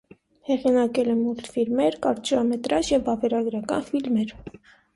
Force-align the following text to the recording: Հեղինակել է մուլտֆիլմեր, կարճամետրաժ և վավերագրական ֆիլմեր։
Հեղինակել 0.49 1.11
է 1.11 1.15
մուլտֆիլմեր, 1.19 1.99
կարճամետրաժ 2.07 2.91
և 2.97 3.07
վավերագրական 3.13 3.89
ֆիլմեր։ 3.95 4.37